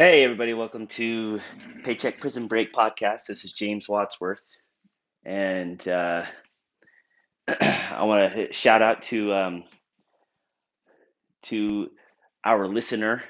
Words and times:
Hey, 0.00 0.24
everybody, 0.24 0.54
welcome 0.54 0.86
to 0.86 1.40
Paycheck 1.84 2.20
Prison 2.20 2.46
Break 2.46 2.72
podcast. 2.72 3.26
This 3.28 3.44
is 3.44 3.52
James 3.52 3.86
Wadsworth, 3.86 4.42
and 5.26 5.86
uh, 5.86 6.24
I 7.46 8.04
want 8.04 8.32
to 8.32 8.50
shout 8.50 8.80
out 8.80 9.02
to 9.02 9.34
um, 9.34 9.64
to 11.42 11.90
our 12.42 12.66
listener. 12.66 13.22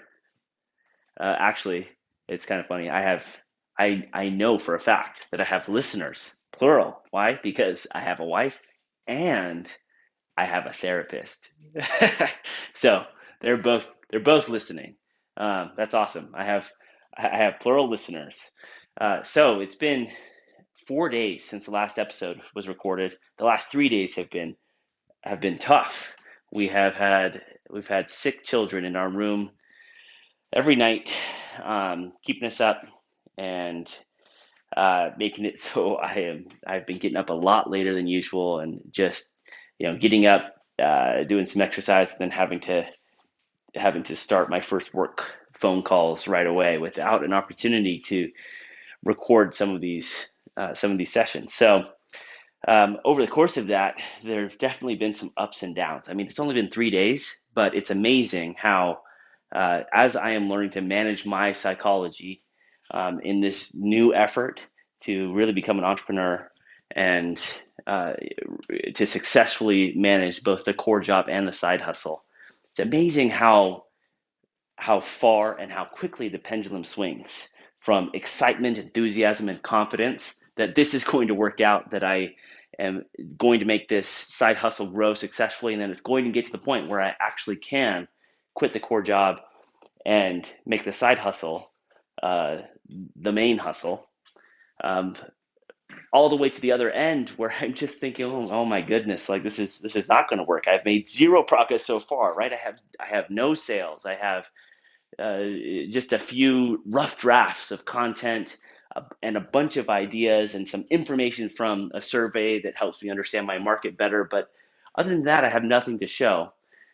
Uh, 1.19 1.35
actually, 1.37 1.89
it's 2.29 2.47
kind 2.47 2.61
of 2.61 2.69
funny. 2.69 2.89
I 2.89 3.03
have 3.03 3.27
I 3.77 4.05
I 4.13 4.29
know 4.29 4.61
for 4.61 4.77
a 4.77 4.81
fact 4.81 5.27
that 5.33 5.41
I 5.41 5.45
have 5.45 5.69
listeners, 5.69 6.37
plural. 6.57 7.03
Why? 7.11 7.37
Because 7.43 7.89
I 7.93 7.99
have 7.99 8.21
a 8.21 8.25
wife 8.25 8.61
and 9.09 9.69
I 10.39 10.45
have 10.45 10.67
a 10.67 10.73
therapist. 10.73 11.51
so 12.75 13.07
they're 13.41 13.57
both 13.57 13.93
they're 14.11 14.21
both 14.21 14.49
listening. 14.49 14.95
Um, 15.41 15.73
that's 15.75 15.95
awesome. 15.95 16.33
I 16.35 16.45
have 16.45 16.71
I 17.17 17.37
have 17.39 17.61
plural 17.61 17.89
listeners. 17.89 18.53
Uh, 19.01 19.23
so 19.23 19.61
it's 19.61 19.77
been 19.77 20.09
four 20.87 21.09
days 21.09 21.49
since 21.49 21.65
the 21.65 21.73
last 21.73 21.99
episode 21.99 22.41
was 22.55 22.69
recorded. 22.69 23.15
The 23.39 23.47
last 23.47 23.73
three 23.73 23.89
days 23.89 24.17
have 24.17 24.31
been 24.31 24.55
have 25.23 25.41
been 25.41 25.59
tough. 25.59 26.15
We 26.53 26.69
have 26.69 26.95
had 26.95 27.41
we've 27.71 27.89
had 27.89 28.11
sick 28.11 28.45
children 28.45 28.85
in 28.85 28.97
our 28.97 29.09
room 29.09 29.51
every 30.53 30.77
night, 30.77 31.11
um, 31.63 32.13
keeping 32.23 32.47
us 32.47 32.61
up 32.61 32.83
and 33.39 33.89
uh, 34.77 35.11
making 35.17 35.47
it 35.47 35.59
so 35.67 35.95
I 35.97 36.15
am 36.17 36.49
I've 36.67 36.87
been 36.87 36.99
getting 36.99 37.17
up 37.17 37.31
a 37.31 37.35
lot 37.35 37.71
later 37.71 37.95
than 37.95 38.07
usual 38.07 38.61
and 38.61 38.81
just 38.91 39.27
you 39.79 39.91
know 39.91 39.97
getting 39.97 40.27
up, 40.27 40.55
uh, 40.79 41.25
doing 41.25 41.47
some 41.47 41.63
exercise, 41.63 42.11
and 42.11 42.21
then 42.21 42.31
having 42.31 42.61
to 42.61 42.85
having 43.75 44.05
to 44.05 44.17
start 44.17 44.51
my 44.51 44.61
first 44.61 44.93
work 44.95 45.25
phone 45.55 45.83
calls 45.83 46.27
right 46.27 46.47
away 46.47 46.79
without 46.79 47.25
an 47.25 47.33
opportunity 47.33 48.01
to 48.07 48.31
record 49.05 49.55
some 49.55 49.75
of 49.75 49.81
these 49.81 50.31
uh, 50.57 50.75
some 50.75 50.91
of 50.91 50.99
these 50.99 51.13
sessions. 51.13 51.55
So 51.55 51.85
um, 52.67 52.99
over 53.05 53.23
the 53.23 53.31
course 53.31 53.57
of 53.57 53.69
that, 53.69 53.95
there 54.23 54.43
have 54.43 54.59
definitely 54.59 54.97
been 54.97 55.15
some 55.15 55.31
ups 55.37 55.63
and 55.63 55.75
downs. 55.75 56.09
I 56.09 56.15
mean, 56.15 56.27
it's 56.27 56.41
only 56.41 56.55
been 56.55 56.71
three 56.71 56.91
days, 56.91 57.41
but 57.55 57.75
it's 57.75 57.91
amazing 57.91 58.57
how 58.59 59.01
uh, 59.55 59.83
as 59.93 60.17
I 60.17 60.33
am 60.33 60.47
learning 60.47 60.73
to 60.73 60.81
manage 60.81 61.25
my 61.27 61.53
psychology 61.53 62.43
um, 62.91 63.21
in 63.21 63.41
this 63.41 63.75
new 63.75 64.15
effort 64.15 64.61
to 65.03 65.33
really 65.33 65.53
become 65.53 65.79
an 65.79 65.85
entrepreneur 65.85 66.51
and 66.91 67.41
uh, 67.87 68.15
to 68.95 69.07
successfully 69.07 69.95
manage 69.97 70.43
both 70.43 70.65
the 70.65 70.75
core 70.75 71.01
job 71.01 71.27
and 71.29 71.47
the 71.47 71.53
side 71.53 71.81
hustle. 71.81 72.23
It's 72.73 72.81
amazing 72.81 73.31
how 73.31 73.85
how 74.77 75.01
far 75.01 75.59
and 75.59 75.71
how 75.71 75.85
quickly 75.85 76.31
the 76.31 76.39
pendulum 76.39 76.85
swings 76.85 77.49
from 77.81 78.11
excitement, 78.15 78.79
enthusiasm, 78.79 79.49
and 79.49 79.63
confidence 79.63 80.43
that 80.57 80.75
this 80.75 80.95
is 80.95 81.05
going 81.05 81.29
to 81.29 81.35
work 81.35 81.61
out, 81.61 81.91
that 81.91 82.03
I 82.03 82.35
am 82.79 83.05
going 83.37 83.61
to 83.61 83.67
make 83.67 83.89
this 83.89 84.09
side 84.09 84.57
hustle 84.57 84.91
grow 84.91 85.15
successfully, 85.15 85.75
and 85.75 85.83
then 85.83 85.91
it's 85.91 86.01
going 86.01 86.25
to 86.25 86.33
get 86.33 86.47
to 86.47 86.53
the 86.53 86.59
point 86.59 86.89
where 86.89 87.01
I 87.01 87.15
actually 87.21 87.57
can 87.57 88.09
quit 88.55 88.73
the 88.73 88.81
core 88.81 89.03
job 89.03 89.37
and 90.07 90.51
make 90.65 90.85
the 90.85 90.93
side 90.93 91.19
hustle 91.19 91.71
uh, 92.23 92.59
the 93.17 93.33
main 93.33 93.59
hustle. 93.59 94.09
Um, 94.83 95.15
all 96.13 96.29
the 96.29 96.37
way 96.37 96.51
to 96.51 96.61
the 96.61 96.73
other 96.73 96.91
end 96.91 97.31
where 97.31 97.53
I'm 97.61 97.75
just 97.75 97.99
thinking, 97.99 98.27
oh, 98.27 98.47
oh 98.51 98.65
my 98.65 98.81
goodness, 98.81 99.29
like 99.29 99.43
this 99.43 99.59
is 99.59 99.81
this 99.81 99.97
is 99.97 100.09
not 100.09 100.29
going 100.29 100.39
to 100.39 100.45
work. 100.45 100.67
I've 100.69 100.85
made 100.85 101.09
zero 101.09 101.43
progress 101.43 101.85
so 101.85 102.01
far, 102.01 102.35
right? 102.35 102.53
I 102.53 102.57
have 102.57 102.79
I 102.99 103.07
have 103.07 103.31
no 103.31 103.55
sales. 103.55 104.07
I 104.07 104.15
have 104.17 104.51
uh, 105.19 105.45
just 105.91 106.13
a 106.13 106.19
few 106.19 106.83
rough 106.87 107.19
drafts 107.19 107.73
of 107.73 107.85
content 107.85 108.57
uh, 108.95 109.03
and 109.23 109.37
a 109.37 109.41
bunch 109.41 109.77
of 109.77 109.91
ideas 109.91 110.55
and 110.55 110.67
some 110.67 110.85
information 110.91 111.49
from 111.49 111.91
a 111.95 112.01
survey 112.01 112.63
that 112.63 112.77
helps 112.77 113.03
me 113.03 113.11
understand 113.11 113.47
my 113.47 113.59
market 113.59 113.97
better. 113.97 114.25
But 114.25 114.51
other 114.95 115.11
than 115.11 115.25
that, 115.25 115.45
I 115.45 115.49
have 115.49 115.65
nothing 115.65 115.99
to 115.99 116.07
show. 116.07 116.53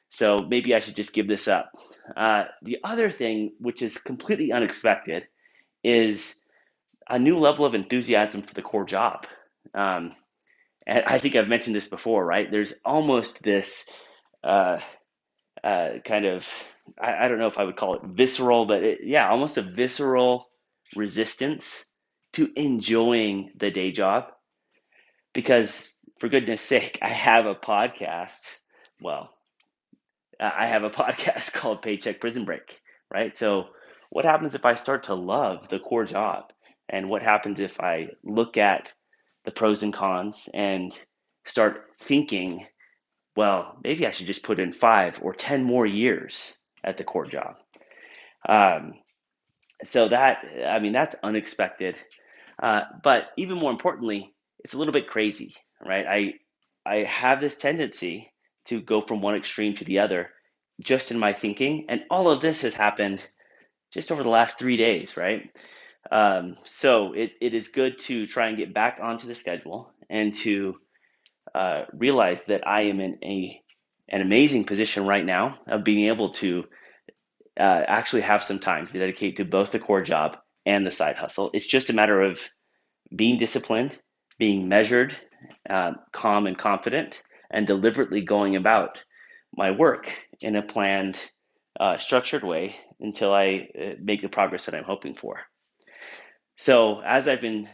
So 0.09 0.43
maybe 0.43 0.75
I 0.75 0.81
should 0.81 0.97
just 0.97 1.12
give 1.12 1.28
this 1.28 1.49
up. 1.49 1.72
Uh, 2.16 2.44
the 2.62 2.78
other 2.84 3.10
thing, 3.10 3.53
which 3.59 3.82
is 3.82 3.99
completely 3.99 4.53
unexpected, 4.53 5.26
is 5.82 6.37
a 7.09 7.19
new 7.19 7.39
level 7.39 7.65
of 7.65 7.75
enthusiasm 7.75 8.43
for 8.43 8.55
the 8.55 8.62
core 8.62 8.84
job. 8.84 9.27
Um, 9.75 10.12
and 10.87 11.05
I 11.06 11.19
think 11.19 11.37
I've 11.37 11.49
mentioned 11.49 11.77
this 11.77 11.89
before, 11.89 12.25
right? 12.25 12.50
There's 12.50 12.75
almost 12.84 13.43
this 13.43 13.89
uh, 14.44 14.78
uh, 15.62 15.91
kind 16.05 16.25
of 16.27 16.47
I, 17.00 17.25
I 17.25 17.28
don't 17.28 17.39
know 17.39 17.49
if 17.49 17.59
I 17.59 17.65
would 17.65 17.77
call 17.77 17.94
it 17.94 18.03
visceral, 18.05 18.67
but 18.67 18.83
it, 18.83 18.99
yeah, 19.05 19.28
almost 19.28 19.59
a 19.59 19.62
visceral 19.62 20.47
resistance 20.94 21.84
to 22.34 22.50
enjoying 22.55 23.50
the 23.56 23.71
day 23.71 23.93
job. 23.93 24.27
Because 25.33 25.99
for 26.21 26.28
goodness 26.28 26.61
sake, 26.61 26.99
I 27.03 27.09
have 27.09 27.47
a 27.47 27.55
podcast. 27.55 28.49
Well, 29.00 29.31
I 30.41 30.67
have 30.67 30.84
a 30.84 30.91
podcast 31.03 31.53
called 31.53 31.83
Paycheck 31.83 32.21
Prison 32.21 32.44
Break, 32.44 32.81
right? 33.12 33.37
So, 33.37 33.67
what 34.11 34.25
happens 34.25 34.55
if 34.55 34.65
I 34.65 34.77
start 34.77 35.05
to 35.05 35.15
love 35.15 35.69
the 35.69 35.81
core 35.81 36.05
job? 36.05 36.53
And 36.89 37.09
what 37.09 37.23
happens 37.23 37.61
if 37.61 37.81
I 37.81 38.09
look 38.23 38.57
at 38.57 38.93
the 39.45 39.51
pros 39.51 39.83
and 39.83 39.93
cons 39.93 40.49
and 40.53 40.97
start 41.47 41.85
thinking, 42.01 42.67
well, 43.37 43.79
maybe 43.83 44.07
I 44.07 44.11
should 44.11 44.27
just 44.27 44.43
put 44.43 44.61
in 44.61 44.73
five 44.73 45.19
or 45.23 45.35
10 45.35 45.65
more 45.65 45.87
years 45.87 46.57
at 46.85 46.97
the 46.97 47.05
core 47.05 47.27
job. 47.27 47.57
Um, 48.49 48.95
so 49.85 50.09
that, 50.09 50.47
I 50.67 50.79
mean, 50.79 50.93
that's 50.93 51.17
unexpected. 51.23 51.97
Uh, 52.63 52.83
but 53.03 53.29
even 53.37 53.59
more 53.59 53.71
importantly, 53.71 54.35
it's 54.65 54.75
a 54.75 54.79
little 54.79 54.93
bit 54.93 55.09
crazy, 55.09 55.55
right? 55.85 56.07
I, 56.07 56.35
I 56.91 57.05
have 57.05 57.41
this 57.41 57.57
tendency 57.57 58.33
to 58.67 58.81
go 58.81 59.01
from 59.01 59.21
one 59.21 59.37
extreme 59.37 59.75
to 59.75 59.85
the 59.85 60.01
other 60.01 60.31
just 60.83 61.11
in 61.11 61.19
my 61.19 61.33
thinking. 61.33 61.87
And 61.89 62.03
all 62.11 62.31
of 62.31 62.41
this 62.41 62.63
has 62.63 62.75
happened 62.75 63.23
just 63.93 64.11
over 64.11 64.23
the 64.23 64.29
last 64.29 64.59
three 64.59 64.77
days, 64.77 65.17
right? 65.17 65.51
Um, 66.11 66.56
so 66.65 67.12
it, 67.12 67.33
it 67.41 67.55
is 67.55 67.69
good 67.69 67.99
to 68.00 68.27
try 68.27 68.49
and 68.49 68.56
get 68.56 68.75
back 68.75 68.99
onto 69.03 69.27
the 69.27 69.34
schedule 69.34 69.93
and 70.09 70.34
to 70.34 70.77
uh, 71.55 71.84
realize 71.93 72.47
that 72.47 72.67
I 72.67 72.83
am 72.83 73.00
in 73.00 73.19
a 73.22 73.61
an 74.09 74.21
amazing 74.21 74.65
position 74.65 75.05
right 75.05 75.25
now 75.25 75.59
of 75.67 75.83
being 75.83 76.06
able 76.06 76.31
to 76.31 76.65
uh, 77.59 77.83
actually 77.87 78.22
have 78.22 78.43
some 78.43 78.61
time 78.61 78.87
to 78.87 78.99
dedicate 78.99 79.39
to 79.39 79.44
both 79.44 79.72
the 79.72 79.81
core 79.81 80.03
job 80.03 80.37
and 80.65 80.87
the 80.87 80.93
side 80.93 81.17
hustle. 81.17 81.50
It's 81.53 81.67
just 81.67 81.91
a 81.91 81.94
matter 81.94 82.21
of 82.21 82.41
being 83.15 83.38
disciplined, 83.38 83.99
being 84.38 84.69
measured, 84.69 85.17
uh, 85.69 85.94
calm, 86.12 86.47
and 86.47 86.56
confident, 86.56 87.23
and 87.50 87.67
deliberately 87.67 88.21
going 88.21 88.55
about 88.55 89.03
my 89.53 89.73
work 89.73 90.12
in 90.41 90.55
a 90.55 90.62
planned, 90.62 91.21
uh, 91.81 91.99
structured 91.99 92.44
way 92.44 92.77
until 93.00 93.33
I 93.33 93.69
uh, 93.77 93.94
make 94.00 94.23
the 94.23 94.28
progress 94.28 94.67
that 94.67 94.75
I'm 94.75 94.84
hoping 94.84 95.15
for. 95.15 95.41
So, 96.56 97.00
as 97.00 97.28
I've 97.28 97.41
been 97.41 97.69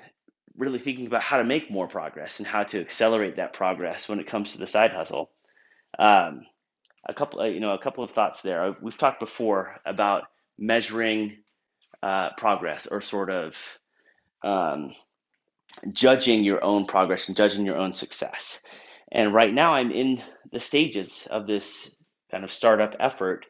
really 0.57 0.79
thinking 0.79 1.07
about 1.07 1.23
how 1.23 1.39
to 1.39 1.45
make 1.45 1.71
more 1.71 1.89
progress 1.89 2.39
and 2.39 2.47
how 2.47 2.65
to 2.65 2.81
accelerate 2.81 3.37
that 3.37 3.53
progress 3.53 4.09
when 4.09 4.21
it 4.21 4.27
comes 4.27 4.53
to 4.53 4.59
the 4.59 4.67
side 4.67 4.93
hustle, 4.93 5.31
um, 5.99 6.47
a 7.09 7.15
couple, 7.15 7.41
uh, 7.41 7.45
you 7.45 7.61
know, 7.61 7.73
a 7.73 7.83
couple 7.83 8.05
of 8.05 8.11
thoughts 8.11 8.43
there. 8.43 8.77
We've 8.81 8.97
talked 8.97 9.21
before 9.21 9.81
about 9.87 10.25
measuring 10.59 11.39
uh, 12.03 12.31
progress 12.37 12.87
or 12.87 13.01
sort 13.01 13.31
of 13.31 13.57
um, 14.45 14.95
judging 15.93 16.45
your 16.45 16.63
own 16.63 16.87
progress 16.87 17.29
and 17.29 17.37
judging 17.37 17.67
your 17.67 17.79
own 17.79 17.95
success. 17.95 18.63
And 19.11 19.33
right 19.35 19.53
now, 19.53 19.75
I'm 19.75 19.91
in 19.91 20.21
the 20.51 20.61
stages 20.61 21.27
of 21.31 21.47
this 21.47 21.95
kind 22.31 22.45
of 22.45 22.53
startup 22.53 22.97
effort 22.99 23.47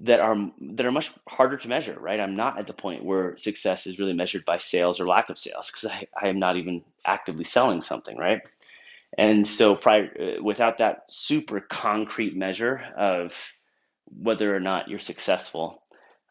that 0.00 0.20
are 0.20 0.36
that 0.60 0.86
are 0.86 0.92
much 0.92 1.12
harder 1.28 1.56
to 1.56 1.68
measure. 1.68 1.98
Right, 1.98 2.20
I'm 2.20 2.36
not 2.36 2.58
at 2.58 2.66
the 2.66 2.72
point 2.72 3.04
where 3.04 3.36
success 3.36 3.86
is 3.86 3.98
really 3.98 4.12
measured 4.14 4.44
by 4.44 4.58
sales 4.58 5.00
or 5.00 5.08
lack 5.08 5.30
of 5.30 5.38
sales 5.38 5.70
because 5.70 5.90
I, 5.90 6.06
I 6.20 6.28
am 6.28 6.38
not 6.38 6.56
even 6.56 6.82
actively 7.04 7.44
selling 7.44 7.82
something. 7.82 8.16
Right. 8.16 8.40
And 9.16 9.46
so, 9.46 9.74
prior, 9.74 10.36
uh, 10.38 10.42
without 10.42 10.78
that 10.78 11.04
super 11.08 11.60
concrete 11.60 12.36
measure 12.36 12.80
of 12.96 13.34
whether 14.06 14.54
or 14.54 14.60
not 14.60 14.88
you're 14.88 14.98
successful, 14.98 15.82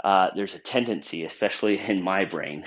uh, 0.04 0.30
there's 0.36 0.54
a 0.54 0.60
tendency, 0.60 1.26
especially 1.26 1.80
in 1.88 2.04
my 2.04 2.26
brain, 2.26 2.66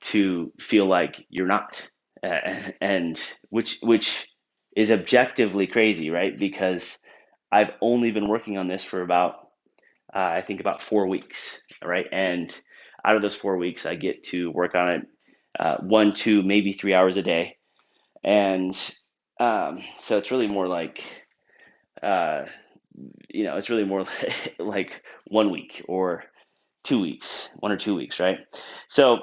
to 0.00 0.52
feel 0.58 0.86
like 0.86 1.26
you're 1.28 1.46
not, 1.46 1.76
uh, 2.22 2.70
and 2.80 3.22
which 3.50 3.78
which 3.82 4.26
is 4.74 4.90
objectively 4.90 5.66
crazy, 5.66 6.10
right? 6.10 6.36
Because 6.36 6.98
I've 7.50 7.72
only 7.82 8.10
been 8.10 8.28
working 8.28 8.56
on 8.56 8.68
this 8.68 8.84
for 8.84 9.02
about, 9.02 9.41
uh, 10.14 10.18
I 10.18 10.40
think, 10.42 10.60
about 10.60 10.82
four 10.82 11.08
weeks, 11.08 11.60
right? 11.84 12.06
And 12.12 12.54
out 13.04 13.16
of 13.16 13.22
those 13.22 13.36
four 13.36 13.56
weeks, 13.56 13.86
I 13.86 13.94
get 13.94 14.24
to 14.24 14.50
work 14.50 14.74
on 14.74 14.90
it 14.90 15.02
uh, 15.58 15.76
one, 15.78 16.14
two, 16.14 16.42
maybe 16.42 16.72
three 16.72 16.94
hours 16.94 17.16
a 17.16 17.22
day, 17.22 17.56
and 18.24 18.74
um, 19.40 19.78
so 20.00 20.18
it's 20.18 20.30
really 20.30 20.48
more 20.48 20.68
like, 20.68 21.02
uh, 22.02 22.44
you 23.28 23.44
know, 23.44 23.56
it's 23.56 23.70
really 23.70 23.84
more 23.84 24.04
like, 24.58 25.02
one 25.26 25.50
week 25.50 25.84
or 25.88 26.24
two 26.84 27.00
weeks, 27.00 27.48
one 27.56 27.72
or 27.72 27.76
two 27.76 27.94
weeks, 27.94 28.20
right? 28.20 28.38
So 28.88 29.20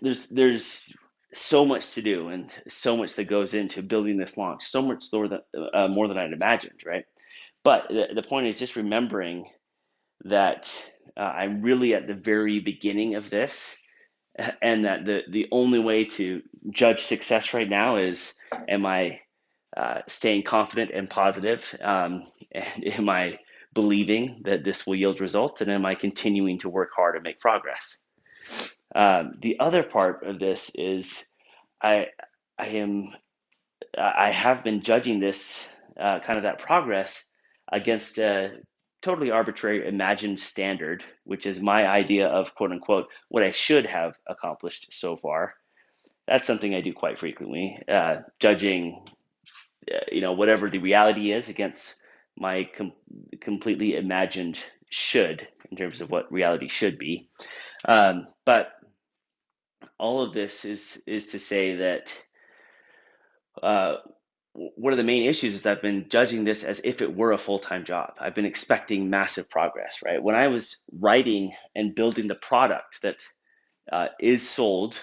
there's 0.00 0.28
there's 0.28 0.92
so 1.34 1.64
much 1.64 1.92
to 1.92 2.02
do 2.02 2.28
and 2.28 2.50
so 2.68 2.96
much 2.96 3.14
that 3.14 3.24
goes 3.24 3.54
into 3.54 3.82
building 3.82 4.18
this 4.18 4.36
launch, 4.36 4.64
so 4.64 4.82
much 4.82 5.04
more 5.12 5.28
than 5.28 5.40
uh, 5.74 5.88
more 5.88 6.08
than 6.08 6.18
I'd 6.18 6.32
imagined, 6.32 6.80
right? 6.84 7.04
But 7.64 7.84
the, 7.88 8.08
the 8.14 8.22
point 8.22 8.48
is 8.48 8.58
just 8.58 8.76
remembering 8.76 9.46
that 10.24 10.72
uh, 11.16 11.20
I'm 11.20 11.62
really 11.62 11.94
at 11.94 12.06
the 12.06 12.14
very 12.14 12.60
beginning 12.60 13.14
of 13.14 13.30
this, 13.30 13.76
and 14.62 14.84
that 14.84 15.04
the 15.04 15.20
the 15.28 15.48
only 15.50 15.78
way 15.78 16.04
to 16.04 16.42
judge 16.70 17.00
success 17.00 17.54
right 17.54 17.68
now 17.68 17.96
is 17.96 18.34
am 18.68 18.86
I 18.86 19.20
uh, 19.76 20.00
staying 20.06 20.42
confident 20.42 20.90
and 20.92 21.08
positive, 21.08 21.74
um, 21.82 22.24
and 22.52 22.86
am 22.86 23.08
I 23.08 23.38
believing 23.74 24.42
that 24.44 24.64
this 24.64 24.86
will 24.86 24.94
yield 24.94 25.20
results, 25.20 25.60
and 25.60 25.70
am 25.70 25.86
I 25.86 25.94
continuing 25.94 26.58
to 26.60 26.68
work 26.68 26.90
hard 26.94 27.14
and 27.14 27.24
make 27.24 27.40
progress? 27.40 27.98
Um, 28.94 29.34
the 29.40 29.58
other 29.60 29.82
part 29.82 30.26
of 30.26 30.38
this 30.38 30.70
is 30.74 31.26
I 31.82 32.08
I 32.58 32.66
am 32.68 33.14
I 33.98 34.30
have 34.30 34.64
been 34.64 34.82
judging 34.82 35.20
this 35.20 35.68
uh, 35.98 36.20
kind 36.20 36.38
of 36.38 36.44
that 36.44 36.58
progress 36.58 37.24
against 37.70 38.18
a 38.18 38.58
totally 39.02 39.30
arbitrary 39.30 39.86
imagined 39.86 40.40
standard, 40.40 41.04
which 41.24 41.46
is 41.46 41.60
my 41.60 41.86
idea 41.86 42.28
of 42.28 42.54
quote 42.54 42.72
unquote 42.72 43.08
what 43.28 43.42
I 43.42 43.50
should 43.50 43.86
have 43.86 44.16
accomplished 44.26 44.92
so 44.92 45.16
far. 45.16 45.54
That's 46.26 46.46
something 46.46 46.74
I 46.74 46.80
do 46.80 46.92
quite 46.92 47.18
frequently, 47.18 47.78
uh, 47.88 48.18
judging 48.38 49.04
uh, 49.92 49.98
you 50.10 50.20
know 50.20 50.32
whatever 50.32 50.70
the 50.70 50.78
reality 50.78 51.32
is 51.32 51.48
against 51.48 51.96
my 52.36 52.68
com- 52.76 52.92
completely 53.40 53.96
imagined 53.96 54.58
should 54.88 55.46
in 55.70 55.76
terms 55.76 56.00
of 56.00 56.10
what 56.10 56.32
reality 56.32 56.68
should 56.68 56.98
be. 56.98 57.28
Um, 57.84 58.28
but 58.44 58.72
all 59.98 60.22
of 60.22 60.32
this 60.32 60.64
is 60.64 61.02
is 61.06 61.28
to 61.28 61.38
say 61.38 61.76
that 61.76 62.22
uh, 63.62 63.96
one 64.54 64.92
of 64.92 64.98
the 64.98 65.04
main 65.04 65.24
issues 65.24 65.54
is 65.54 65.66
I've 65.66 65.82
been 65.82 66.08
judging 66.08 66.44
this 66.44 66.64
as 66.64 66.80
if 66.84 67.00
it 67.00 67.16
were 67.16 67.32
a 67.32 67.38
full 67.38 67.58
time 67.58 67.84
job. 67.84 68.14
I've 68.20 68.34
been 68.34 68.44
expecting 68.44 69.08
massive 69.08 69.48
progress, 69.48 70.00
right? 70.04 70.22
When 70.22 70.34
I 70.34 70.48
was 70.48 70.78
writing 70.92 71.52
and 71.74 71.94
building 71.94 72.28
the 72.28 72.34
product 72.34 73.02
that 73.02 73.16
uh, 73.90 74.08
is 74.20 74.48
sold 74.48 74.98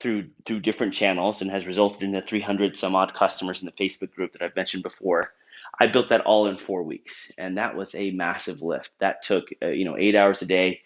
through 0.00 0.30
through 0.44 0.60
different 0.60 0.94
channels 0.94 1.40
and 1.40 1.50
has 1.50 1.66
resulted 1.66 2.02
in 2.02 2.12
the 2.12 2.22
300 2.22 2.76
some 2.76 2.96
odd 2.96 3.14
customers 3.14 3.62
in 3.62 3.66
the 3.66 3.72
Facebook 3.72 4.12
group 4.12 4.32
that 4.32 4.42
I've 4.42 4.56
mentioned 4.56 4.82
before. 4.82 5.32
I 5.78 5.86
built 5.86 6.08
that 6.08 6.22
all 6.22 6.48
in 6.48 6.56
four 6.56 6.82
weeks, 6.82 7.30
and 7.38 7.58
that 7.58 7.76
was 7.76 7.94
a 7.94 8.10
massive 8.10 8.60
lift. 8.60 8.90
That 8.98 9.22
took 9.22 9.48
uh, 9.62 9.68
you 9.68 9.84
know 9.84 9.96
eight 9.96 10.16
hours 10.16 10.42
a 10.42 10.46
day, 10.46 10.80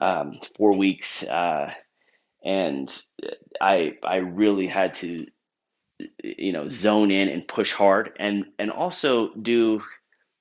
um, 0.00 0.40
four 0.56 0.76
weeks. 0.76 1.22
Uh, 1.22 1.72
and 2.44 2.92
I 3.60 3.96
I 4.02 4.16
really 4.16 4.66
had 4.66 4.94
to 4.94 5.26
you 6.22 6.52
know 6.52 6.68
zone 6.68 7.10
in 7.10 7.28
and 7.28 7.46
push 7.46 7.72
hard 7.72 8.12
and 8.18 8.46
and 8.58 8.70
also 8.70 9.32
do 9.34 9.82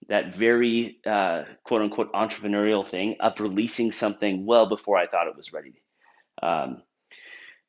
that 0.09 0.35
very 0.35 0.99
uh, 1.05 1.43
quote 1.63 1.81
unquote 1.81 2.11
entrepreneurial 2.13 2.85
thing 2.85 3.15
of 3.19 3.39
releasing 3.39 3.91
something 3.91 4.45
well 4.45 4.67
before 4.67 4.97
I 4.97 5.07
thought 5.07 5.27
it 5.27 5.35
was 5.35 5.53
ready. 5.53 5.81
Um, 6.41 6.81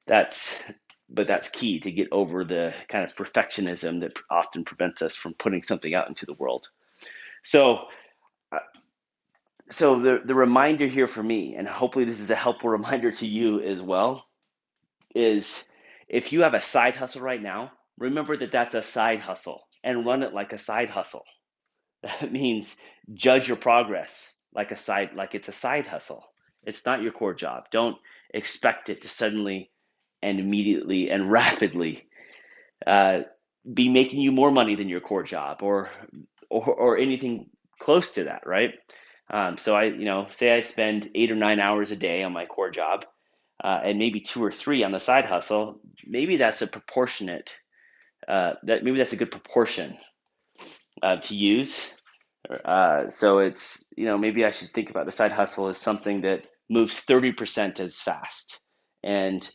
that's 0.07 0.61
but 1.09 1.27
that's 1.27 1.51
key 1.51 1.81
to 1.81 1.91
get 1.91 2.09
over 2.13 2.45
the 2.45 2.75
kind 2.89 3.05
of 3.05 3.15
perfectionism 3.15 4.01
that 4.01 4.19
often 4.31 4.65
prevents 4.65 5.03
us 5.03 5.15
from 5.15 5.35
putting 5.35 5.63
something 5.63 5.95
out 5.95 6.09
into 6.09 6.27
the 6.27 6.35
world. 6.35 6.69
So 7.43 7.87
uh, 8.51 8.59
so 9.69 9.99
the 9.99 10.21
the 10.25 10.35
reminder 10.35 10.87
here 10.87 11.07
for 11.07 11.23
me, 11.23 11.55
and 11.57 11.69
hopefully 11.69 12.05
this 12.05 12.21
is 12.21 12.31
a 12.31 12.35
helpful 12.37 12.71
reminder 12.79 13.13
to 13.13 13.27
you 13.27 13.61
as 13.61 13.81
well, 13.81 14.27
is 15.15 15.65
if 16.09 16.33
you 16.33 16.43
have 16.43 16.55
a 16.55 16.61
side 16.61 16.97
hustle 16.97 17.23
right 17.23 17.43
now, 17.43 17.73
remember 17.99 18.37
that 18.37 18.53
that's 18.53 18.75
a 18.75 18.83
side 18.83 19.21
hustle 19.21 19.63
and 19.83 20.07
run 20.07 20.23
it 20.23 20.35
like 20.35 20.53
a 20.53 20.59
side 20.59 20.91
hustle. 20.91 21.25
That 22.21 22.33
means 22.33 22.77
judge 23.13 23.49
your 23.49 23.57
progress 23.57 24.33
like 24.55 24.71
a 24.71 24.77
side 24.77 25.11
like 25.15 25.35
it's 25.35 25.49
a 25.49 25.53
side 25.53 25.87
hustle. 25.87 26.25
It's 26.65 26.87
not 26.87 27.03
your 27.03 27.13
core 27.13 27.35
job. 27.35 27.65
Don't 27.71 27.97
expect 28.33 28.89
it 28.91 29.03
to 29.03 29.09
suddenly 29.09 29.71
and 30.23 30.39
immediately 30.41 31.11
and 31.11 31.31
rapidly 31.41 32.07
uh, 32.87 33.23
be 33.73 33.89
making 33.89 34.21
you 34.21 34.33
more 34.33 34.51
money 34.51 34.75
than 34.75 34.89
your 34.89 35.01
core 35.01 35.23
job 35.23 35.63
or 35.63 35.91
or, 36.51 36.67
or 36.67 36.99
anything 36.99 37.51
close 37.81 38.13
to 38.13 38.25
that, 38.25 38.47
right? 38.47 38.75
Um, 39.31 39.57
so 39.57 39.75
I, 39.75 39.85
you 39.85 40.05
know, 40.05 40.27
say 40.31 40.55
I 40.55 40.61
spend 40.61 41.11
eight 41.15 41.31
or 41.31 41.37
nine 41.37 41.61
hours 41.61 41.91
a 41.91 41.97
day 41.97 42.23
on 42.23 42.33
my 42.33 42.47
core 42.47 42.71
job, 42.71 43.07
uh, 43.65 43.81
and 43.83 43.99
maybe 43.99 44.21
two 44.21 44.45
or 44.45 44.53
three 44.53 44.85
on 44.85 44.93
the 44.93 45.01
side 45.01 45.25
hustle. 45.25 45.81
Maybe 46.07 46.37
that's 46.37 46.63
a 46.63 46.67
proportionate. 46.67 47.57
Uh, 48.29 48.55
that 48.65 48.85
maybe 48.85 48.99
that's 48.99 49.13
a 49.13 49.17
good 49.17 49.31
proportion 49.31 49.97
uh, 51.03 51.17
to 51.17 51.35
use. 51.35 51.93
Uh, 52.65 53.09
so 53.09 53.39
it's 53.39 53.85
you 53.97 54.05
know 54.05 54.19
maybe 54.19 54.45
I 54.45 54.51
should 54.51 54.73
think 54.73 54.91
about 54.91 55.07
the 55.07 55.13
side 55.13 55.33
hustle 55.33 55.69
as 55.69 55.79
something 55.79 56.21
that 56.21 56.45
moves 56.69 56.99
thirty 56.99 57.33
percent 57.33 57.81
as 57.81 57.99
fast, 58.01 58.61
and 59.03 59.49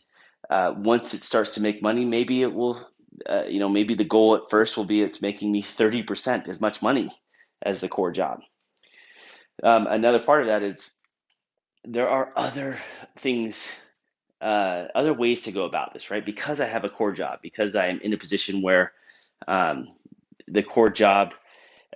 uh, 0.50 0.74
once 0.76 1.14
it 1.14 1.22
starts 1.22 1.54
to 1.54 1.62
make 1.62 1.82
money, 1.82 2.04
maybe 2.04 2.42
it 2.42 2.52
will. 2.52 2.86
Uh, 3.28 3.44
you 3.44 3.60
know, 3.60 3.68
maybe 3.68 3.94
the 3.94 4.04
goal 4.04 4.36
at 4.36 4.50
first 4.50 4.76
will 4.76 4.84
be 4.84 5.02
it's 5.02 5.20
making 5.20 5.50
me 5.50 5.62
30% 5.62 6.48
as 6.48 6.60
much 6.60 6.80
money 6.80 7.10
as 7.60 7.80
the 7.80 7.88
core 7.88 8.12
job. 8.12 8.40
Um, 9.62 9.86
another 9.88 10.20
part 10.20 10.42
of 10.42 10.46
that 10.46 10.62
is 10.62 10.96
there 11.84 12.08
are 12.08 12.32
other 12.36 12.78
things, 13.18 13.74
uh, 14.40 14.86
other 14.94 15.12
ways 15.12 15.44
to 15.44 15.52
go 15.52 15.64
about 15.64 15.92
this, 15.92 16.10
right? 16.10 16.24
Because 16.24 16.60
I 16.60 16.66
have 16.66 16.84
a 16.84 16.88
core 16.88 17.12
job, 17.12 17.40
because 17.42 17.74
I 17.74 17.88
am 17.88 18.00
in 18.00 18.12
a 18.12 18.16
position 18.18 18.62
where 18.62 18.92
um, 19.46 19.88
the 20.48 20.62
core 20.62 20.90
job 20.90 21.34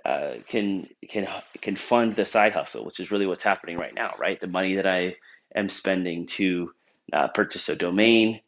uh, 0.05 0.35
can 0.47 0.87
can 1.09 1.27
can 1.61 1.75
fund 1.75 2.15
the 2.15 2.25
side 2.25 2.53
hustle, 2.53 2.85
which 2.85 2.99
is 2.99 3.11
really 3.11 3.25
what's 3.25 3.43
happening 3.43 3.77
right 3.77 3.93
now, 3.93 4.13
right? 4.19 4.39
The 4.39 4.47
money 4.47 4.75
that 4.75 4.87
I 4.87 5.15
am 5.55 5.69
spending 5.69 6.27
to 6.27 6.71
uh, 7.11 7.27
purchase 7.29 7.69
a 7.69 7.75
domain, 7.75 8.41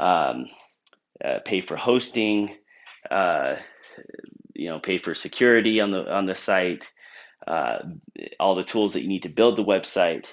um, 0.00 0.46
uh, 1.22 1.40
pay 1.44 1.60
for 1.60 1.76
hosting, 1.76 2.54
uh, 3.10 3.56
you 4.54 4.68
know, 4.68 4.78
pay 4.80 4.98
for 4.98 5.14
security 5.14 5.80
on 5.80 5.90
the 5.90 6.10
on 6.10 6.26
the 6.26 6.34
site, 6.34 6.90
uh, 7.46 7.78
all 8.40 8.54
the 8.54 8.64
tools 8.64 8.94
that 8.94 9.02
you 9.02 9.08
need 9.08 9.24
to 9.24 9.28
build 9.28 9.56
the 9.56 9.64
website, 9.64 10.26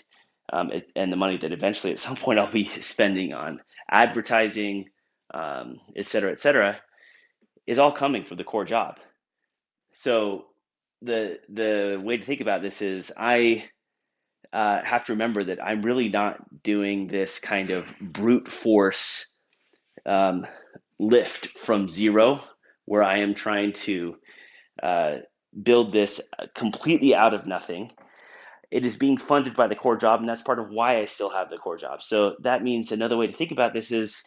um, 0.52 0.72
it, 0.72 0.92
and 0.96 1.12
the 1.12 1.18
money 1.18 1.38
that 1.38 1.52
eventually 1.52 1.94
at 1.94 2.00
some 2.00 2.16
point 2.16 2.40
I'll 2.40 2.52
be 2.52 2.66
spending 2.66 3.34
on 3.34 3.62
advertising, 3.90 4.90
um, 5.34 5.80
et 5.96 6.08
cetera, 6.08 6.32
et 6.32 6.40
cetera, 6.40 6.80
is 7.66 7.80
all 7.80 7.92
coming 7.92 8.24
from 8.26 8.38
the 8.38 8.44
core 8.44 8.66
job. 8.66 8.98
So 9.94 10.46
the 11.02 11.40
the 11.50 12.00
way 12.04 12.18
to 12.18 12.24
think 12.24 12.42
about 12.42 12.62
this 12.62 12.82
is 12.82 13.12
I 13.18 13.66
uh, 14.52 14.82
have 14.84 15.06
to 15.06 15.14
remember 15.14 15.44
that 15.46 15.64
I'm 15.64 15.82
really 15.82 16.10
not 16.10 16.64
doing 16.64 17.08
this 17.08 17.40
kind 17.40 17.70
of 17.72 17.94
brute 18.00 18.48
force 18.48 19.28
um, 20.06 20.48
lift 21.00 21.58
from 21.60 21.90
zero, 21.90 22.42
where 22.86 23.04
I 23.04 23.20
am 23.20 23.36
trying 23.36 23.74
to 23.74 24.16
uh, 24.82 25.16
build 25.62 25.94
this 25.94 26.22
completely 26.56 27.14
out 27.16 27.34
of 27.34 27.46
nothing. 27.46 27.92
It 28.72 28.86
is 28.86 28.98
being 28.98 29.18
funded 29.18 29.56
by 29.56 29.68
the 29.68 29.76
core 29.76 29.98
job, 29.98 30.20
and 30.20 30.30
that's 30.30 30.42
part 30.42 30.60
of 30.60 30.70
why 30.70 31.00
I 31.00 31.06
still 31.06 31.30
have 31.32 31.50
the 31.50 31.58
core 31.58 31.78
job. 31.78 32.04
So 32.04 32.36
that 32.42 32.64
means 32.64 32.92
another 32.92 33.18
way 33.18 33.28
to 33.28 33.34
think 33.34 33.52
about 33.52 33.74
this 33.74 33.92
is 33.92 34.24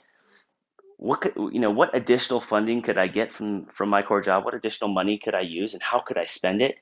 what 0.96 1.20
could, 1.20 1.34
you 1.36 1.60
know 1.60 1.70
what 1.70 1.96
additional 1.96 2.40
funding 2.40 2.82
could 2.82 2.98
I 2.98 3.08
get 3.08 3.32
from 3.32 3.66
from 3.66 3.88
my 3.88 4.02
core 4.02 4.22
job? 4.22 4.44
What 4.44 4.54
additional 4.54 4.92
money 4.92 5.18
could 5.18 5.34
I 5.34 5.42
use, 5.42 5.74
and 5.74 5.82
how 5.82 6.00
could 6.00 6.18
I 6.18 6.26
spend 6.26 6.62
it 6.62 6.76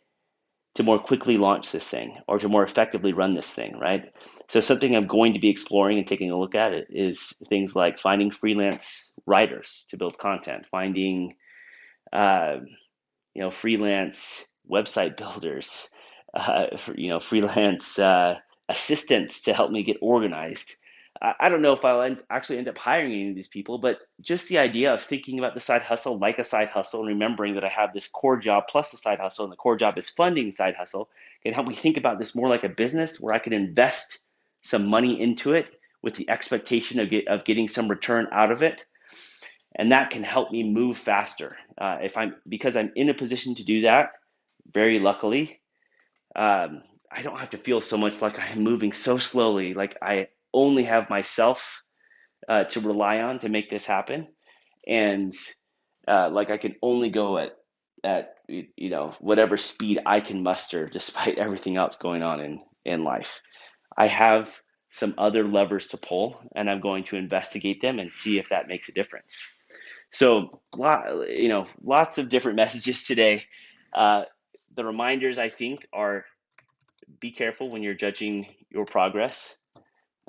to 0.74 0.82
more 0.82 0.98
quickly 0.98 1.36
launch 1.36 1.72
this 1.72 1.86
thing 1.86 2.18
or 2.28 2.38
to 2.38 2.48
more 2.48 2.64
effectively 2.64 3.12
run 3.12 3.34
this 3.34 3.52
thing, 3.52 3.78
right? 3.78 4.12
So 4.48 4.60
something 4.60 4.94
I'm 4.94 5.06
going 5.06 5.34
to 5.34 5.40
be 5.40 5.50
exploring 5.50 5.98
and 5.98 6.06
taking 6.06 6.30
a 6.30 6.38
look 6.38 6.54
at 6.54 6.72
it 6.72 6.86
is 6.90 7.32
things 7.48 7.74
like 7.74 7.98
finding 7.98 8.30
freelance 8.30 9.12
writers 9.26 9.86
to 9.90 9.96
build 9.96 10.16
content, 10.16 10.66
finding 10.70 11.34
uh, 12.12 12.58
you 13.34 13.42
know 13.42 13.50
freelance 13.50 14.46
website 14.70 15.16
builders, 15.18 15.88
uh, 16.34 16.76
for, 16.76 16.98
you 16.98 17.08
know 17.08 17.20
freelance 17.20 17.98
uh, 17.98 18.36
assistants 18.68 19.42
to 19.42 19.52
help 19.52 19.70
me 19.70 19.82
get 19.82 19.98
organized. 20.00 20.74
I, 21.22 21.50
don't 21.50 21.60
know 21.60 21.72
if 21.72 21.84
I'll 21.84 22.00
end, 22.00 22.22
actually 22.30 22.58
end 22.58 22.68
up 22.68 22.78
hiring 22.78 23.12
any 23.12 23.28
of 23.28 23.34
these 23.34 23.48
people, 23.48 23.76
but 23.76 23.98
just 24.22 24.48
the 24.48 24.58
idea 24.58 24.94
of 24.94 25.02
thinking 25.02 25.38
about 25.38 25.52
the 25.52 25.60
side 25.60 25.82
hustle 25.82 26.16
like 26.16 26.38
a 26.38 26.44
side 26.44 26.70
hustle 26.70 27.00
and 27.00 27.08
remembering 27.08 27.56
that 27.56 27.64
I 27.64 27.68
have 27.68 27.92
this 27.92 28.08
core 28.08 28.38
job 28.38 28.64
plus 28.70 28.94
a 28.94 28.96
side 28.96 29.18
hustle, 29.18 29.44
and 29.44 29.52
the 29.52 29.56
core 29.56 29.76
job 29.76 29.98
is 29.98 30.08
funding 30.08 30.50
side 30.52 30.76
hustle 30.76 31.10
can 31.42 31.52
help 31.52 31.66
me 31.66 31.74
think 31.74 31.98
about 31.98 32.18
this 32.18 32.34
more 32.34 32.48
like 32.48 32.64
a 32.64 32.70
business 32.70 33.20
where 33.20 33.34
I 33.34 33.38
can 33.38 33.52
invest 33.52 34.20
some 34.62 34.86
money 34.86 35.20
into 35.20 35.52
it 35.52 35.66
with 36.02 36.14
the 36.14 36.30
expectation 36.30 37.00
of, 37.00 37.10
get, 37.10 37.28
of 37.28 37.44
getting 37.44 37.68
some 37.68 37.88
return 37.88 38.28
out 38.32 38.50
of 38.50 38.62
it 38.62 38.82
and 39.74 39.92
that 39.92 40.10
can 40.10 40.22
help 40.22 40.50
me 40.50 40.62
move 40.62 40.96
faster. 40.96 41.56
Uh, 41.78 41.98
if 42.02 42.16
I'm 42.16 42.36
because 42.48 42.76
I'm 42.76 42.92
in 42.96 43.08
a 43.08 43.14
position 43.14 43.54
to 43.56 43.64
do 43.64 43.82
that, 43.82 44.12
very 44.72 44.98
luckily, 44.98 45.59
um, 46.36 46.82
I 47.10 47.22
don't 47.22 47.38
have 47.38 47.50
to 47.50 47.58
feel 47.58 47.80
so 47.80 47.96
much 47.96 48.22
like 48.22 48.38
I'm 48.38 48.62
moving 48.62 48.92
so 48.92 49.18
slowly, 49.18 49.74
like 49.74 49.96
I 50.02 50.28
only 50.54 50.84
have 50.84 51.10
myself 51.10 51.82
uh, 52.48 52.64
to 52.64 52.80
rely 52.80 53.20
on 53.20 53.40
to 53.40 53.48
make 53.48 53.70
this 53.70 53.86
happen, 53.86 54.28
and 54.86 55.34
uh, 56.08 56.30
like 56.30 56.50
I 56.50 56.58
can 56.58 56.76
only 56.82 57.10
go 57.10 57.38
at 57.38 57.56
at 58.02 58.34
you 58.48 58.90
know 58.90 59.14
whatever 59.20 59.56
speed 59.56 60.00
I 60.06 60.20
can 60.20 60.42
muster, 60.42 60.88
despite 60.92 61.38
everything 61.38 61.76
else 61.76 61.96
going 61.96 62.22
on 62.22 62.40
in 62.40 62.60
in 62.84 63.04
life. 63.04 63.40
I 63.96 64.06
have 64.06 64.50
some 64.92 65.14
other 65.18 65.46
levers 65.46 65.88
to 65.88 65.96
pull, 65.96 66.40
and 66.54 66.70
I'm 66.70 66.80
going 66.80 67.04
to 67.04 67.16
investigate 67.16 67.80
them 67.80 67.98
and 67.98 68.12
see 68.12 68.38
if 68.38 68.48
that 68.48 68.68
makes 68.68 68.88
a 68.88 68.92
difference. 68.92 69.56
So, 70.10 70.48
you 70.76 71.48
know, 71.48 71.66
lots 71.82 72.18
of 72.18 72.28
different 72.28 72.56
messages 72.64 73.04
today. 73.04 73.44
Uh, 73.92 74.22
the 74.76 74.84
reminders 74.84 75.38
I 75.38 75.48
think 75.48 75.86
are 75.92 76.24
be 77.20 77.30
careful 77.30 77.68
when 77.70 77.82
you're 77.82 77.94
judging 77.94 78.46
your 78.70 78.84
progress. 78.84 79.54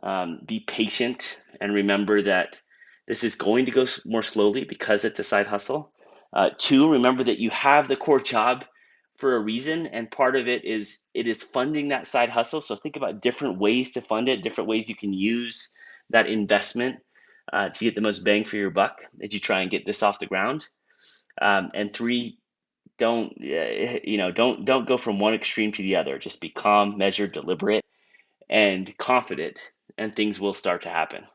Um, 0.04 0.40
be 0.48 0.62
patient 0.62 1.40
and 1.60 1.74
remember 1.74 2.24
that 2.24 2.60
this 3.08 3.24
is 3.24 3.36
going 3.36 3.66
to 3.66 3.72
go 3.72 3.86
more 4.06 4.24
slowly 4.24 4.64
because 4.64 5.06
it's 5.06 5.20
a 5.20 5.24
side 5.24 5.48
hustle. 5.48 5.92
Uh, 6.34 6.50
two, 6.58 6.92
remember 6.92 7.24
that 7.24 7.40
you 7.40 7.50
have 7.50 7.88
the 7.88 7.96
core 7.96 8.20
job 8.20 8.66
for 9.18 9.36
a 9.36 9.40
reason, 9.40 9.86
and 9.88 10.10
part 10.10 10.36
of 10.36 10.48
it 10.48 10.66
is 10.66 11.06
it 11.14 11.28
is 11.28 11.44
funding 11.44 11.90
that 11.90 12.08
side 12.08 12.30
hustle. 12.30 12.62
So 12.62 12.76
think 12.76 12.96
about 12.96 13.22
different 13.22 13.60
ways 13.60 13.92
to 13.94 14.02
fund 14.02 14.30
it, 14.30 14.42
different 14.42 14.70
ways 14.70 14.90
you 14.90 14.96
can 14.96 15.14
use 15.14 15.72
that 16.10 16.28
investment 16.28 16.98
uh, 17.54 17.70
to 17.70 17.86
get 17.86 17.96
the 17.96 18.02
most 18.02 18.24
bang 18.24 18.46
for 18.46 18.56
your 18.56 18.72
buck 18.72 19.06
as 19.22 19.34
you 19.34 19.40
try 19.40 19.62
and 19.62 19.70
get 19.70 19.86
this 19.86 20.02
off 20.02 20.20
the 20.20 20.26
ground. 20.26 20.68
Um, 21.42 21.70
and 21.74 21.94
three, 21.94 22.40
don't 23.02 23.36
eh, 23.42 24.00
you 24.04 24.18
know 24.18 24.32
don't 24.32 24.64
don't 24.64 24.88
go 24.88 24.96
from 24.96 25.20
one 25.20 25.34
extreme 25.34 25.72
to 25.72 25.82
the 25.82 25.96
other. 25.96 26.20
Just 26.20 26.40
be 26.40 26.50
calm 26.50 27.00
measured 27.00 27.32
deliberate 27.32 27.84
and 28.48 28.96
confident 28.98 29.58
and 29.98 30.16
things 30.16 30.40
will 30.40 30.54
start 30.54 30.84
to 30.84 30.90
happen 30.90 31.26